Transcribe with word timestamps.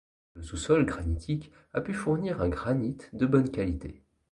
Le 0.33 0.41
sous-sol 0.41 0.83
granitique 0.83 1.51
a 1.75 1.81
pu 1.81 1.93
fournir 1.93 2.41
un 2.41 2.49
granite 2.49 3.11
de 3.13 3.27
bonne 3.27 3.51
qualité. 3.51 4.01